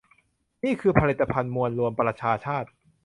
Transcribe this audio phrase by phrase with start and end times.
[0.63, 2.69] นี่คือผลิตภัณฑ์มวลรวมประชาชาติ